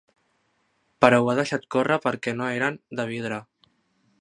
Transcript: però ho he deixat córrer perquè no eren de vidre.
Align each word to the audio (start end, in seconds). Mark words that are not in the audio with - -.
però 1.05 1.19
ho 1.25 1.29
he 1.33 1.35
deixat 1.39 1.67
córrer 1.75 1.99
perquè 2.07 2.33
no 2.39 2.51
eren 2.57 2.81
de 3.01 3.07
vidre. 3.13 3.39